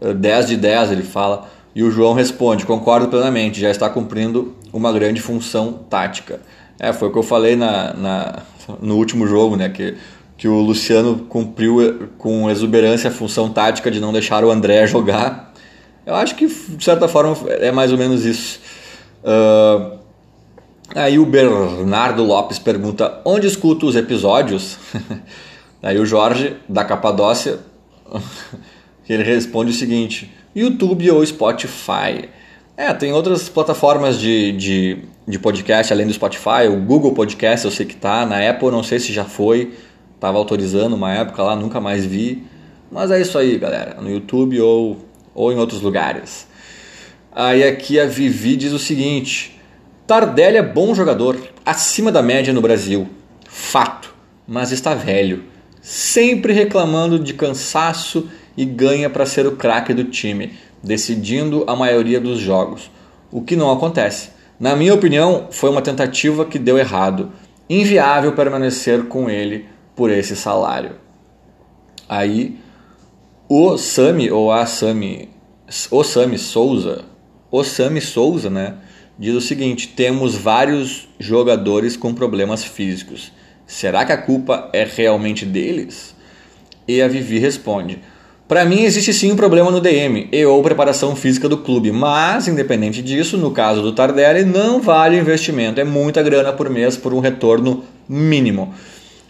[0.02, 1.50] 10 é, de 10 ele fala.
[1.76, 6.42] E o João responde: concordo plenamente, já está cumprindo uma grande função tática.
[6.80, 8.40] É, foi o que eu falei na, na,
[8.82, 9.70] no último jogo, né?
[9.70, 9.96] Que,
[10.36, 15.54] que o Luciano cumpriu com exuberância a função tática de não deixar o André jogar.
[16.06, 18.60] Eu acho que, de certa forma, é mais ou menos isso.
[19.24, 19.98] Uh,
[20.94, 24.78] aí o Bernardo Lopes pergunta: onde escuto os episódios?
[25.82, 27.60] aí o Jorge, da Capadócia,
[29.08, 32.28] ele responde o seguinte: YouTube ou Spotify.
[32.76, 36.68] É, tem outras plataformas de, de, de podcast além do Spotify.
[36.68, 38.26] O Google Podcast eu sei que tá.
[38.26, 39.74] Na Apple não sei se já foi.
[40.20, 42.44] Tava autorizando uma época lá, nunca mais vi.
[42.92, 44.02] Mas é isso aí, galera.
[44.02, 44.98] No YouTube ou,
[45.36, 46.48] ou em outros lugares.
[47.32, 49.60] Aí aqui a Vivi diz o seguinte:
[50.08, 53.08] Tardelli é bom jogador, acima da média no Brasil.
[53.48, 54.16] Fato,
[54.48, 55.44] mas está velho.
[55.80, 62.20] Sempre reclamando de cansaço e ganha para ser o craque do time, decidindo a maioria
[62.20, 62.92] dos jogos.
[63.32, 64.30] O que não acontece.
[64.60, 67.32] Na minha opinião, foi uma tentativa que deu errado.
[67.70, 69.66] Inviável permanecer com ele
[69.96, 70.98] por esse salário.
[72.08, 72.58] Aí
[73.48, 75.30] o Sami ou a Sami,
[75.90, 77.06] o Sami Souza,
[77.52, 78.76] o Sami Souza, né,
[79.18, 83.32] diz o seguinte: temos vários jogadores com problemas físicos.
[83.66, 86.16] Será que a culpa é realmente deles?
[86.88, 88.02] E a Vivi responde:
[88.48, 92.48] para mim existe sim um problema no DM e ou preparação física do clube, mas
[92.48, 96.98] independente disso, no caso do Tardelli, não vale o investimento, é muita grana por mês
[96.98, 98.74] por um retorno mínimo.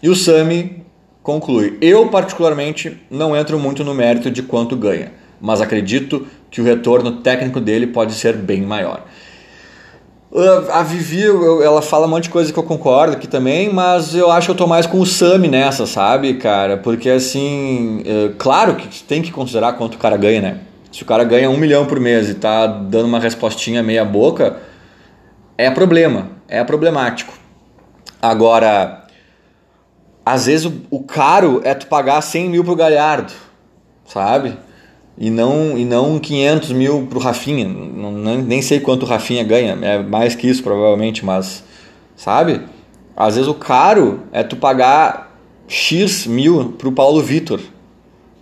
[0.02, 0.84] E o Sami
[1.22, 6.64] conclui: Eu, particularmente, não entro muito no mérito de quanto ganha, mas acredito que o
[6.64, 9.06] retorno técnico dele pode ser bem maior.
[10.72, 11.22] A Vivi,
[11.62, 14.50] ela fala um monte de coisa que eu concordo aqui também, mas eu acho que
[14.50, 16.76] eu tô mais com o Sami nessa, sabe, cara?
[16.76, 20.60] Porque assim, é, claro que tem que considerar quanto o cara ganha, né?
[20.90, 24.58] Se o cara ganha um milhão por mês e tá dando uma respostinha meia boca,
[25.56, 27.32] é problema, é problemático.
[28.20, 29.04] Agora,
[30.26, 33.32] às vezes o, o, caro é tu pagar 100 mil pro Galhardo,
[34.04, 34.58] sabe?
[35.16, 37.66] E não, e não 500 mil pro Rafinha.
[37.68, 41.62] Não, nem sei quanto o Rafinha ganha, é mais que isso provavelmente, mas
[42.16, 42.62] sabe?
[43.16, 45.36] Às vezes o caro é tu pagar
[45.68, 47.60] X mil pro Paulo Vitor,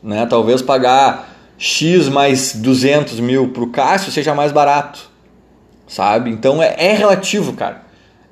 [0.02, 0.24] né?
[0.26, 5.10] Talvez pagar X mais 200 mil pro Cássio seja mais barato,
[5.86, 6.30] sabe?
[6.30, 7.82] Então é, é relativo, cara.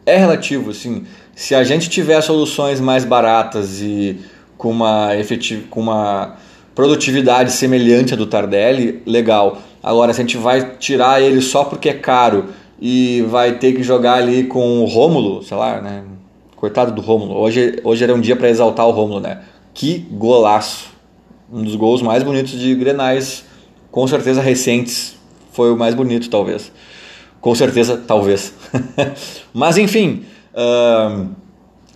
[0.06, 1.04] É relativo, assim
[1.40, 4.20] se a gente tiver soluções mais baratas e
[4.58, 6.36] com uma, efetiv com uma
[6.74, 9.58] produtividade semelhante à do Tardelli, legal.
[9.82, 12.46] Agora, se a gente vai tirar ele só porque é caro
[12.80, 16.04] e vai ter que jogar ali com o Rômulo, sei lá, né?
[16.56, 17.34] Coitado do Rômulo.
[17.38, 19.42] Hoje, hoje era um dia para exaltar o Rômulo, né?
[19.74, 20.90] Que golaço!
[21.52, 23.44] Um dos gols mais bonitos de Grenais,
[23.90, 25.16] com certeza recentes.
[25.52, 26.70] Foi o mais bonito, talvez.
[27.40, 28.54] Com certeza, talvez.
[29.52, 30.24] Mas enfim,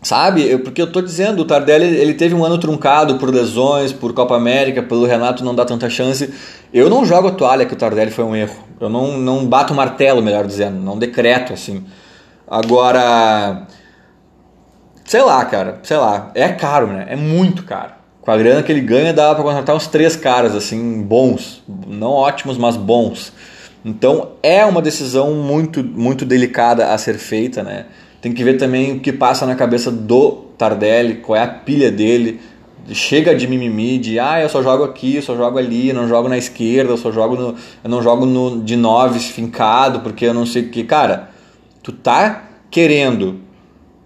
[0.05, 0.57] sabe?
[0.59, 4.37] Porque eu tô dizendo, o Tardelli ele teve um ano truncado por lesões, por Copa
[4.37, 6.33] América, pelo Renato não dar tanta chance.
[6.73, 8.55] Eu não jogo a toalha que o Tardelli foi um erro.
[8.79, 11.85] Eu não, não bato o martelo, melhor dizendo, não decreto assim.
[12.47, 13.67] Agora,
[15.07, 17.07] sei lá, cara, sei lá, é caro, né?
[17.09, 17.93] É muito caro.
[18.21, 22.11] Com a grana que ele ganha, dá para contratar uns três caras assim, bons, não
[22.11, 23.33] ótimos, mas bons.
[23.85, 27.87] Então é uma decisão muito, muito delicada a ser feita, né?
[28.25, 31.93] Tem que ver também o que passa na cabeça do Tardelli, qual é a pilha
[31.93, 32.41] dele.
[32.91, 36.09] Chega de mimimi, de ah, eu só jogo aqui, eu só jogo ali, eu não
[36.09, 37.49] jogo na esquerda, eu só jogo no,
[37.85, 40.85] eu não jogo no, de nove fincado, porque eu não sei o que.
[40.85, 41.33] Cara,
[41.83, 43.41] tu tá querendo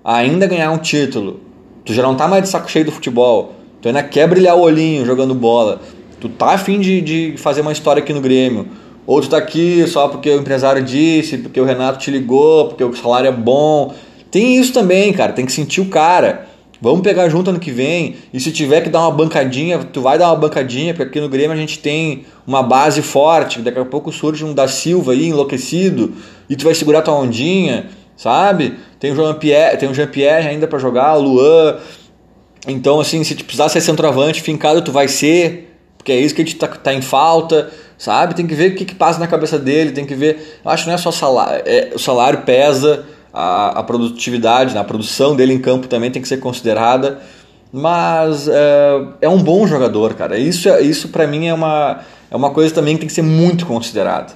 [0.05, 1.39] ainda ganhar um título,
[1.85, 4.63] tu já não tá mais de saco cheio do futebol, tu ainda quer brilhar o
[4.63, 5.81] olhinho jogando bola,
[6.21, 8.67] tu tá afim de, de fazer uma história aqui no Grêmio,
[9.07, 12.83] ou tu tá aqui só porque o empresário disse, porque o Renato te ligou, porque
[12.83, 13.95] o salário é bom,
[14.31, 16.47] tem isso também, cara, tem que sentir o cara.
[16.81, 18.17] Vamos pegar junto ano que vem.
[18.33, 21.29] E se tiver que dar uma bancadinha, tu vai dar uma bancadinha, porque aqui no
[21.29, 23.61] Grêmio a gente tem uma base forte.
[23.61, 26.15] Daqui a pouco surge um da Silva aí, enlouquecido,
[26.49, 28.77] e tu vai segurar tua ondinha, sabe?
[29.01, 31.79] Tem o Jean Pierre, tem o Jean Pierre ainda para jogar, o Luan.
[32.67, 36.43] Então, assim, se tu precisar ser centroavante, fincado tu vai ser, porque é isso que
[36.43, 38.35] a gente tá, tá em falta, sabe?
[38.35, 40.61] Tem que ver o que, que passa na cabeça dele, tem que ver.
[40.65, 43.05] Eu acho que não é só salário, é, o salário pesa
[43.39, 44.81] a, a produtividade, né?
[44.81, 47.21] a produção dele em campo também tem que ser considerada.
[47.73, 50.37] Mas é, é um bom jogador, cara.
[50.37, 53.23] Isso, é, isso para mim é uma, é uma coisa também que tem que ser
[53.23, 54.33] muito considerada.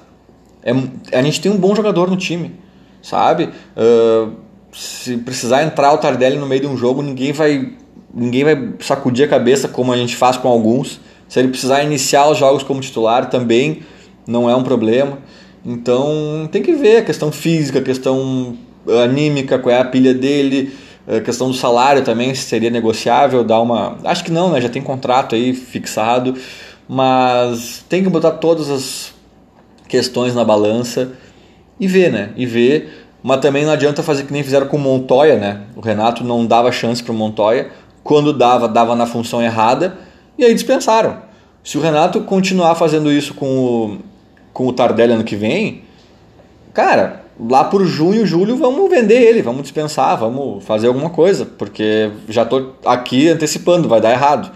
[0.63, 0.73] É,
[1.19, 2.55] a gente tem um bom jogador no time,
[3.03, 3.49] sabe?
[3.77, 4.35] Uh,
[4.73, 7.73] se precisar entrar o Tardelli no meio de um jogo, ninguém vai,
[8.15, 11.01] ninguém vai sacudir a cabeça como a gente faz com alguns.
[11.29, 13.83] Se ele precisar iniciar os jogos como titular, também
[14.29, 15.19] não é um problema.
[15.65, 18.57] Então tem que ver a questão física, a questão
[19.03, 20.73] anímica, qual é a pilha dele,
[21.07, 23.99] a questão do salário também, se seria negociável, dar uma.
[24.05, 24.61] Acho que não, né?
[24.61, 26.35] Já tem contrato aí fixado,
[26.89, 29.13] mas tem que botar todas as,
[29.93, 31.13] questões na balança
[31.79, 32.31] e ver, né?
[32.35, 35.65] E ver, mas também não adianta fazer que nem fizeram com o Montoya, né?
[35.77, 37.71] O Renato não dava chance para o Montoya,
[38.03, 39.99] quando dava, dava na função errada
[40.39, 41.19] e aí dispensaram.
[41.63, 43.99] Se o Renato continuar fazendo isso com o,
[44.51, 45.83] com o Tardelli ano que vem,
[46.73, 52.11] cara, lá por junho, julho, vamos vender ele, vamos dispensar, vamos fazer alguma coisa, porque
[52.29, 54.51] já estou aqui antecipando, vai dar errado.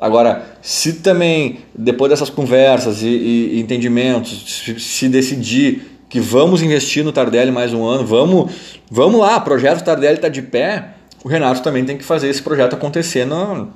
[0.00, 7.04] Agora, se também, depois dessas conversas e, e entendimentos, se, se, decidir que vamos investir
[7.04, 8.52] no Tardelli mais um ano, vamos,
[8.90, 10.90] vamos lá, o projeto Tardelli está de pé,
[11.24, 13.68] o Renato também tem que fazer esse projeto acontecer no,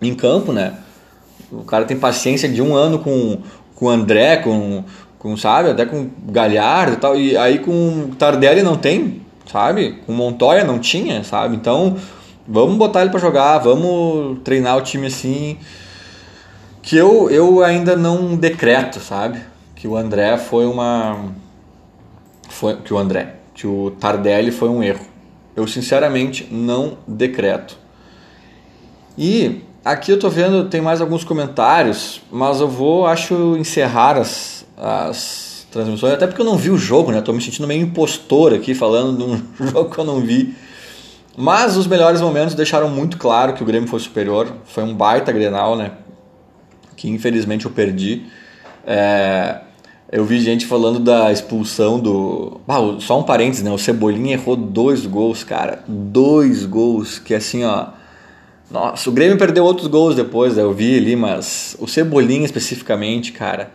[0.00, 0.74] em campo, né?
[1.52, 3.38] O cara tem paciência de um ano com,
[3.74, 4.84] com o André, com,
[5.24, 10.02] com, sabe, até com Galhardo e tal, e aí com Tardelli não tem, sabe?
[10.04, 11.56] Com Montoya não tinha, sabe?
[11.56, 11.96] Então,
[12.46, 15.56] vamos botar ele para jogar, vamos treinar o time assim,
[16.82, 19.40] que eu, eu ainda não decreto, sabe?
[19.74, 21.16] Que o André foi uma
[22.50, 25.06] foi que o André, que o Tardelli foi um erro.
[25.56, 27.78] Eu sinceramente não decreto.
[29.16, 34.53] E Aqui eu tô vendo, tem mais alguns comentários, mas eu vou, acho, encerrar as,
[34.76, 37.20] as transmissões, até porque eu não vi o jogo, né?
[37.20, 40.54] Tô me sentindo meio impostor aqui falando de um jogo que eu não vi.
[41.36, 44.52] Mas os melhores momentos deixaram muito claro que o Grêmio foi superior.
[44.66, 45.92] Foi um baita Grenal, né?
[46.96, 48.24] Que infelizmente eu perdi.
[48.86, 49.60] É...
[50.12, 52.60] Eu vi gente falando da expulsão do.
[52.68, 53.70] Ah, só um parênteses, né?
[53.72, 55.82] O Cebolinha errou dois gols, cara.
[55.88, 57.88] Dois gols que assim, ó
[58.70, 63.72] nossa, o Grêmio perdeu outros gols depois, eu vi ali, mas o Cebolinha especificamente, cara,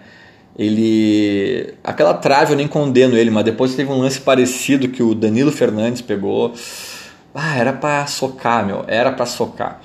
[0.58, 1.74] ele.
[1.84, 5.52] Aquela trave eu nem condeno ele, mas depois teve um lance parecido que o Danilo
[5.52, 6.54] Fernandes pegou.
[7.34, 9.82] Ah, era pra socar, meu, era pra socar.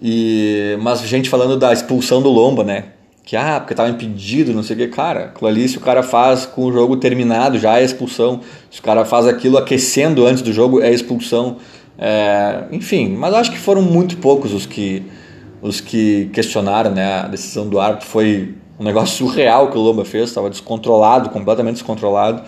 [0.00, 0.76] E...
[0.80, 2.84] Mas gente falando da expulsão do Lomba, né?
[3.24, 4.88] Que, ah, porque tava impedido, não sei o que.
[4.88, 8.40] Cara, aquilo ali, se o cara faz com o jogo terminado, já é expulsão.
[8.70, 11.56] Se o cara faz aquilo aquecendo antes do jogo, é expulsão.
[11.98, 15.04] É, enfim, mas acho que foram muito poucos os que,
[15.64, 18.06] os que questionaram né, a decisão do árbitro.
[18.06, 22.42] Foi um negócio surreal que o Lomba fez, estava descontrolado, completamente descontrolado.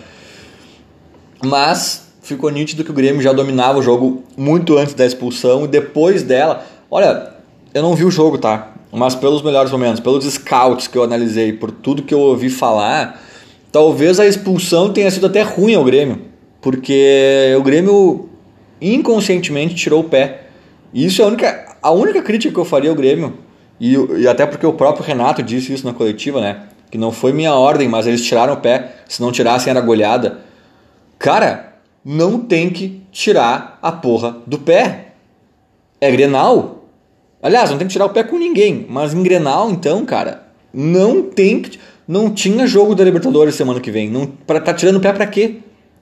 [1.43, 5.67] Mas ficou nítido que o Grêmio já dominava o jogo muito antes da expulsão e
[5.67, 6.63] depois dela.
[6.91, 7.33] Olha,
[7.73, 8.73] eu não vi o jogo, tá?
[8.91, 13.19] Mas pelos melhores momentos, pelos scouts que eu analisei, por tudo que eu ouvi falar,
[13.71, 16.21] talvez a expulsão tenha sido até ruim ao Grêmio.
[16.61, 18.29] Porque o Grêmio
[18.79, 20.43] inconscientemente tirou o pé.
[20.93, 23.37] Isso é a única, a única crítica que eu faria ao Grêmio.
[23.79, 26.63] E, e até porque o próprio Renato disse isso na coletiva, né?
[26.91, 28.95] Que não foi minha ordem, mas eles tiraram o pé.
[29.07, 30.39] Se não tirassem, era goleada.
[31.17, 35.13] Cara, não tem que tirar a porra do pé.
[36.01, 36.89] É Grenal.
[37.41, 38.85] Aliás, não tem que tirar o pé com ninguém.
[38.89, 41.79] Mas em Grenal, então, cara, não tem que.
[42.05, 44.09] Não tinha jogo da Libertadores semana que vem.
[44.09, 45.59] Não, pra, tá tirando o pé pra quê?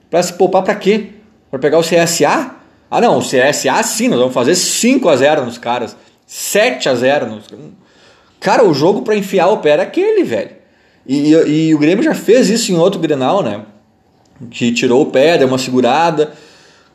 [0.09, 1.09] Pra se poupar pra quê?
[1.51, 2.54] Pra pegar o CSA?
[2.95, 6.95] Ah, não, o CSA sim, nós vamos fazer 5 a 0 nos caras, 7 a
[6.95, 7.43] 0 nos
[8.39, 10.51] Cara, o jogo para enfiar o pé era aquele, velho.
[11.05, 13.65] E, e, e, o Grêmio já fez isso em outro Grenal, né?
[14.49, 16.31] Que tirou o pé, deu uma segurada.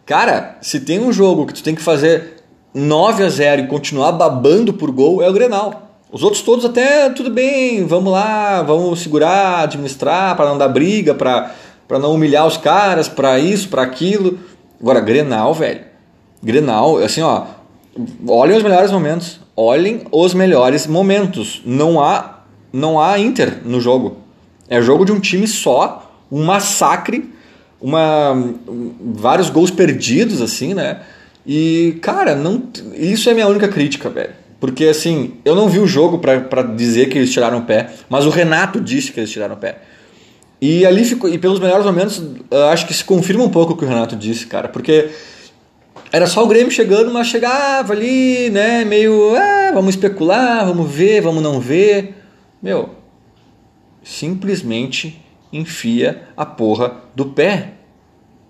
[0.07, 2.37] Cara, se tem um jogo que tu tem que fazer
[2.73, 5.99] 9 a 0 e continuar babando por gol, é o Grenal.
[6.11, 11.15] Os outros todos até tudo bem, vamos lá, vamos segurar, administrar para não dar briga,
[11.15, 11.53] para
[11.99, 14.39] não humilhar os caras, para isso, para aquilo.
[14.81, 15.90] Agora, Grenal, velho.
[16.43, 17.45] Grenal, assim, ó.
[18.27, 19.41] Olhem os melhores momentos.
[19.57, 21.63] Olhem os melhores momentos.
[21.65, 22.41] Não há,
[22.73, 24.19] não há Inter no jogo.
[24.69, 27.29] É jogo de um time só, um massacre,
[27.81, 28.55] uma,
[29.01, 31.01] vários gols perdidos, assim, né?
[31.45, 32.63] E, cara, não,
[32.95, 34.31] isso é minha única crítica, velho.
[34.61, 38.27] Porque, assim, eu não vi o jogo para dizer que eles tiraram o pé, mas
[38.27, 39.79] o Renato disse que eles tiraram o pé.
[40.61, 42.23] E ali ficou, e pelos melhores momentos,
[42.71, 45.09] acho que se confirma um pouco o que o Renato disse, cara, porque
[46.13, 51.21] era só o Grêmio chegando, mas chegava ali, né, meio, ah, vamos especular, vamos ver,
[51.21, 52.17] vamos não ver.
[52.63, 52.91] Meu,
[54.03, 57.75] simplesmente enfia a porra do pé,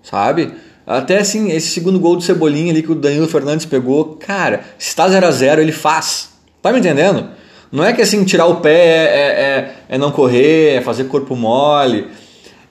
[0.01, 0.53] sabe?
[0.85, 4.89] Até assim, esse segundo gol do Cebolinha ali que o Danilo Fernandes pegou, cara, se
[4.89, 6.31] está 0 a 0 ele faz.
[6.61, 7.29] Tá me entendendo?
[7.71, 11.05] Não é que assim, tirar o pé é, é, é, é não correr, é fazer
[11.05, 12.07] corpo mole.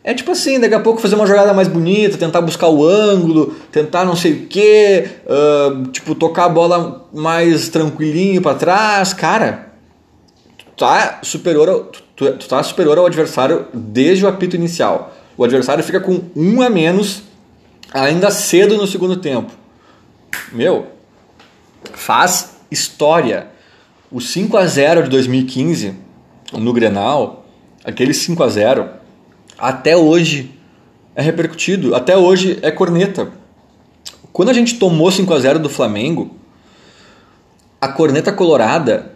[0.02, 3.54] É tipo assim, daqui a pouco fazer uma jogada mais bonita, tentar buscar o ângulo,
[3.70, 9.12] tentar não sei o que, uh, tipo, tocar a bola mais tranquilinho para trás.
[9.12, 9.72] Cara,
[10.56, 15.14] tu tá, superior ao, tu, tu tá superior ao adversário desde o apito inicial.
[15.36, 17.22] O adversário fica com um a menos
[17.92, 19.52] ainda cedo no segundo tempo.
[20.50, 20.86] Meu,
[21.92, 23.48] faz história.
[24.10, 25.94] O 5 a 0 de 2015
[26.52, 27.44] no Grenal,
[27.84, 28.99] aquele 5 a 0
[29.60, 30.50] até hoje
[31.14, 33.28] é repercutido, até hoje é corneta.
[34.32, 36.36] Quando a gente tomou 5 a 0 do Flamengo,
[37.80, 39.12] a corneta colorada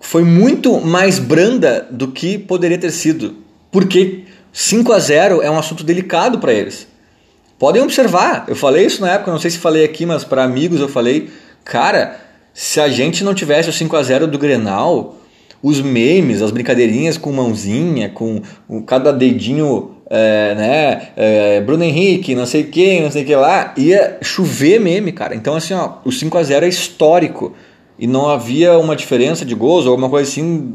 [0.00, 3.36] foi muito mais branda do que poderia ter sido,
[3.70, 6.88] porque 5 a 0 é um assunto delicado para eles.
[7.58, 10.80] Podem observar, eu falei isso na época, não sei se falei aqui, mas para amigos
[10.80, 11.30] eu falei,
[11.64, 12.20] cara,
[12.52, 15.16] se a gente não tivesse o 5 a 0 do Grenal,
[15.62, 22.34] os memes, as brincadeirinhas com mãozinha, com, com cada dedinho, é, né, é, Bruno Henrique,
[22.34, 25.34] não sei quem, não sei o que lá, ia chover meme, cara.
[25.34, 27.54] Então assim, ó, o 5 a 0 é histórico
[27.98, 30.74] e não havia uma diferença de gols ou alguma coisa assim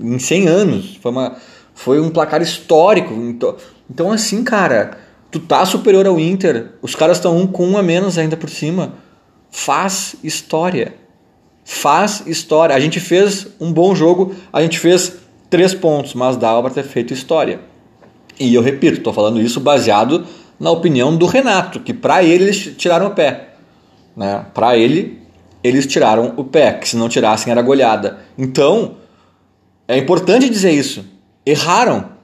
[0.00, 0.98] em 100 anos.
[1.00, 1.36] Foi uma
[1.74, 3.14] foi um placar histórico.
[3.14, 3.56] Então,
[3.88, 4.98] então assim, cara,
[5.30, 8.50] tu tá superior ao Inter, os caras estão um com um a menos ainda por
[8.50, 8.94] cima.
[9.50, 10.94] Faz história.
[11.70, 12.74] Faz história.
[12.74, 15.18] A gente fez um bom jogo, a gente fez
[15.50, 17.60] três pontos, mas dava para ter feito história.
[18.40, 20.24] E eu repito, estou falando isso baseado
[20.58, 23.50] na opinião do Renato, que para ele eles tiraram o pé.
[24.16, 24.46] Né?
[24.54, 25.20] Para ele,
[25.62, 28.20] eles tiraram o pé, que se não tirassem era goleada.
[28.38, 28.96] Então,
[29.86, 31.04] é importante dizer isso.
[31.44, 32.16] Erraram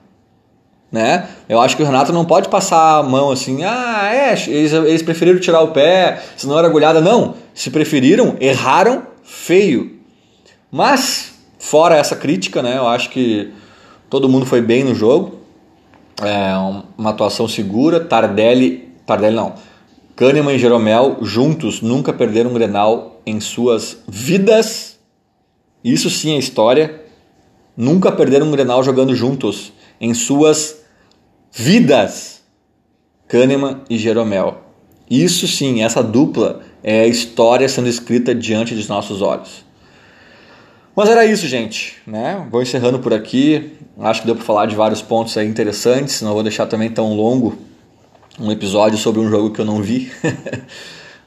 [0.90, 1.26] né?
[1.48, 5.02] Eu acho que o Renato não pode passar a mão assim, ah, é, eles, eles
[5.02, 7.00] preferiram tirar o pé, senão era agulhada.
[7.00, 9.98] Não, se preferiram, erraram feio.
[10.70, 13.52] Mas, fora essa crítica, né, eu acho que
[14.08, 15.40] todo mundo foi bem no jogo.
[16.22, 16.54] É
[16.96, 19.54] uma atuação segura, Tardelli, Tardelli não,
[20.14, 24.96] Kahneman e Jeromel juntos nunca perderam um Grenal em suas vidas.
[25.82, 27.02] Isso sim é história.
[27.76, 30.82] Nunca perderam um Grenal jogando juntos em suas
[31.50, 32.42] vidas,
[33.26, 34.62] Kahneman e Jeromel.
[35.10, 39.64] Isso sim, essa dupla é a história sendo escrita diante dos nossos olhos.
[40.94, 41.96] Mas era isso, gente.
[42.06, 42.46] Né?
[42.50, 43.72] Vou encerrando por aqui.
[43.98, 46.20] Acho que deu para falar de vários pontos aí interessantes.
[46.20, 47.58] Não vou deixar também tão longo
[48.38, 50.12] um episódio sobre um jogo que eu não vi.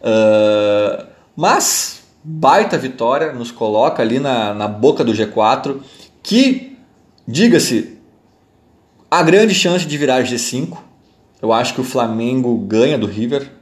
[0.02, 5.80] uh, mas, baita vitória, nos coloca ali na, na boca do G4,
[6.22, 6.78] que,
[7.28, 7.98] diga-se,
[9.10, 10.78] a grande chance de virar G5.
[11.42, 13.57] Eu acho que o Flamengo ganha do River.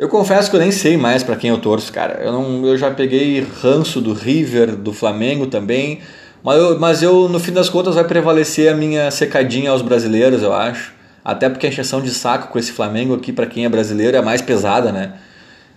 [0.00, 2.22] Eu confesso que eu nem sei mais para quem eu torço, cara.
[2.24, 6.00] Eu, não, eu já peguei ranço do River, do Flamengo também.
[6.42, 10.42] Mas eu, mas eu, no fim das contas, vai prevalecer a minha secadinha aos brasileiros,
[10.42, 10.94] eu acho.
[11.22, 14.22] Até porque a encheção de saco com esse Flamengo aqui, para quem é brasileiro, é
[14.22, 15.12] mais pesada, né?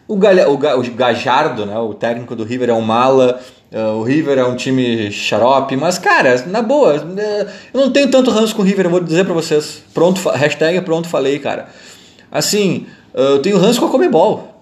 [0.07, 3.41] O, Galha, o, o Gajardo, né, o técnico do River, é um mala.
[3.74, 8.09] Uh, o River é um time xarope, mas, cara, na boa, uh, eu não tenho
[8.09, 9.84] tanto ranço com o River, eu vou dizer pra vocês.
[9.93, 11.67] Pronto, hashtag pronto falei, cara.
[12.32, 14.53] Assim, eu tenho ranço com a Comebol,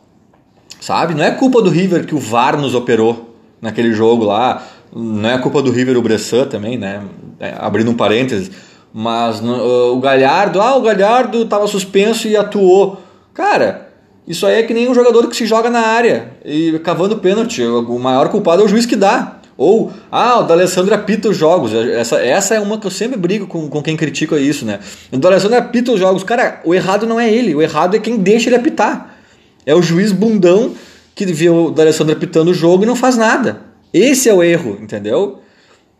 [0.79, 1.13] sabe?
[1.13, 5.37] Não é culpa do River que o VAR nos operou naquele jogo lá, não é
[5.37, 7.01] culpa do River o Bressan também, né?
[7.39, 8.51] É, abrindo um parênteses.
[8.93, 13.01] Mas o Galhardo, ah, o Galhardo tava suspenso e atuou.
[13.33, 13.89] Cara,
[14.27, 17.63] isso aí é que nem um jogador que se joga na área e cavando pênalti.
[17.63, 19.40] O maior culpado é o juiz que dá.
[19.61, 21.71] Ou, ah, o D'Alessandro apita os jogos.
[21.71, 24.79] Essa, essa é uma que eu sempre brigo com, com quem critica isso, né?
[25.11, 26.23] O D'Alessandro apita os jogos.
[26.23, 27.53] Cara, o errado não é ele.
[27.53, 29.17] O errado é quem deixa ele apitar.
[29.63, 30.73] É o juiz bundão
[31.13, 33.61] que vê o D'Alessandro apitando o jogo e não faz nada.
[33.93, 35.41] Esse é o erro, entendeu?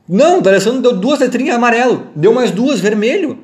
[0.09, 2.07] Não, o D'Alessandro deu duas letrinhas amarelo.
[2.16, 3.38] Deu mais duas vermelho.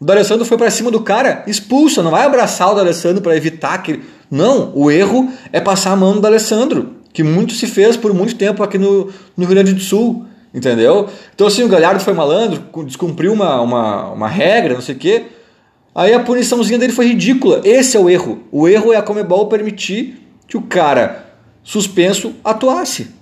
[0.00, 3.78] O D'Alessandro foi para cima do cara, expulsa, não vai abraçar o D'Alessandro para evitar
[3.82, 4.00] que.
[4.30, 8.34] Não, o erro é passar a mão do D'Alessandro, que muito se fez por muito
[8.34, 11.08] tempo aqui no, no Rio Grande do Sul, entendeu?
[11.34, 15.26] Então, assim, o Galhardo foi malandro, descumpriu uma, uma, uma regra, não sei o quê.
[15.94, 17.62] Aí a puniçãozinha dele foi ridícula.
[17.64, 18.42] Esse é o erro.
[18.52, 21.24] O erro é a Comebol permitir que o cara
[21.62, 23.14] suspenso atuasse.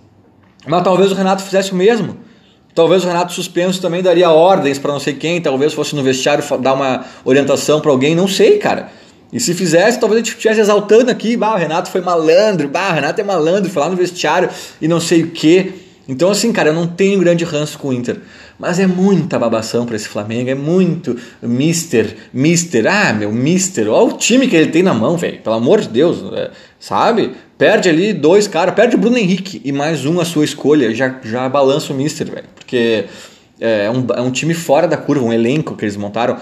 [0.66, 2.16] Mas talvez o Renato fizesse o mesmo.
[2.74, 6.42] Talvez o Renato suspenso também daria ordens para não sei quem, talvez fosse no vestiário
[6.58, 8.90] dar uma orientação para alguém, não sei, cara.
[9.32, 12.90] E se fizesse, talvez a gente estivesse exaltando aqui, bah, o Renato foi malandro, bah,
[12.90, 14.48] o Renato é malandro, foi lá no vestiário
[14.80, 15.72] e não sei o quê.
[16.08, 18.18] Então, assim, cara, eu não tenho grande ranço com o Inter.
[18.58, 24.14] Mas é muita babação para esse Flamengo, é muito Mister, Mister, ah, meu Mister, olha
[24.14, 27.32] o time que ele tem na mão, velho, pelo amor de Deus, é, sabe?
[27.58, 31.20] Perde ali dois caras, perde o Bruno Henrique e mais um a sua escolha, já,
[31.24, 33.06] já balança o Mister, velho, porque
[33.60, 36.38] é um, é um time fora da curva, um elenco que eles montaram.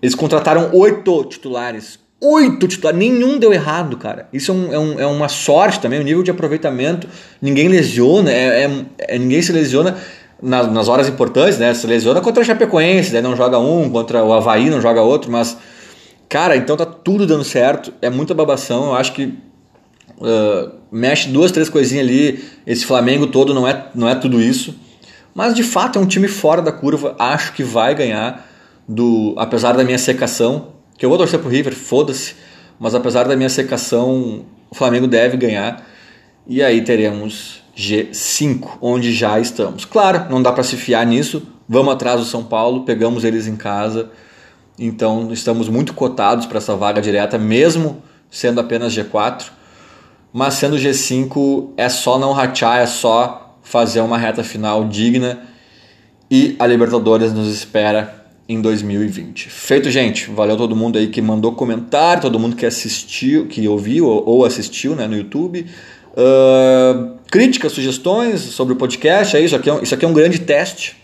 [0.00, 4.28] Eles contrataram oito titulares, oito titulares, nenhum deu errado, cara.
[4.32, 7.08] Isso é, um, é, um, é, uma sorte também, o nível de aproveitamento,
[7.40, 9.96] ninguém lesiona, é, é, é ninguém se lesiona
[10.42, 11.74] nas, nas horas importantes, né?
[11.74, 15.30] Se lesiona contra o Chapecoense, daí não joga um, contra o Havaí não joga outro,
[15.30, 15.56] mas,
[16.28, 19.34] cara, então tá tudo dando certo, é muita babação, eu acho que
[20.18, 24.74] uh, mexe duas, três coisinhas ali, esse Flamengo todo não é, não é tudo isso,
[25.34, 28.46] mas de fato é um time fora da curva, acho que vai ganhar,
[28.88, 32.34] do apesar da minha secação, que eu vou torcer pro River, foda-se,
[32.78, 35.84] mas apesar da minha secação, o Flamengo deve ganhar.
[36.46, 39.84] E aí teremos G5, onde já estamos.
[39.84, 41.42] Claro, não dá para se fiar nisso.
[41.68, 44.10] Vamos atrás do São Paulo, pegamos eles em casa.
[44.76, 49.46] Então estamos muito cotados para essa vaga direta, mesmo sendo apenas G4.
[50.32, 55.42] Mas sendo G5 é só não rachar, é só fazer uma reta final digna
[56.30, 59.48] e a Libertadores nos espera em 2020.
[59.50, 60.30] Feito, gente.
[60.30, 64.96] Valeu todo mundo aí que mandou comentário, todo mundo que assistiu, que ouviu ou assistiu
[64.96, 65.66] né, no YouTube.
[66.12, 70.12] Uh, críticas, sugestões sobre o podcast, é isso aqui é um, isso aqui é um
[70.12, 70.96] grande teste.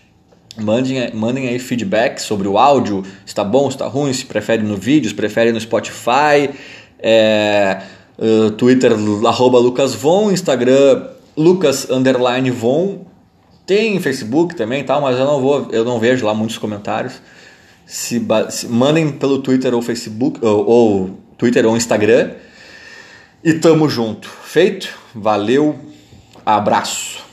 [0.57, 5.09] Mandem, mandem aí feedback sobre o áudio, está bom, está ruim, se prefere no vídeo,
[5.09, 6.49] se prefere no Spotify,
[6.97, 7.81] é,
[8.17, 8.93] uh, Twitter,
[9.27, 13.05] arroba lucasvon, Instagram, lucas, underline, von,
[13.65, 17.21] tem Facebook também tal, mas eu não vou, eu não vejo lá muitos comentários.
[17.85, 22.31] Se, se mandem pelo Twitter ou Facebook ou, ou Twitter ou Instagram.
[23.43, 24.27] E tamo junto.
[24.27, 24.89] Feito?
[25.13, 25.75] Valeu.
[26.45, 27.24] Abraço.